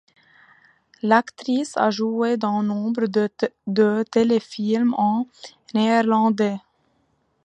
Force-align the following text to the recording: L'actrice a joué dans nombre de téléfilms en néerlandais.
L'actrice 1.03 1.77
a 1.77 1.91
joué 1.91 2.35
dans 2.35 2.63
nombre 2.63 3.05
de 3.05 4.03
téléfilms 4.09 4.95
en 4.97 5.27
néerlandais. 5.75 6.57